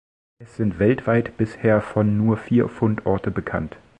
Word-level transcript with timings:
Es 0.39 0.55
sind 0.55 0.79
weltweit 0.79 1.37
bisher 1.37 1.79
von 1.79 2.17
nur 2.17 2.35
vier 2.35 2.69
Fundorte 2.69 3.29
bekannt. 3.29 3.77